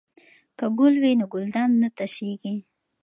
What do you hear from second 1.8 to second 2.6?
نه تشیږي.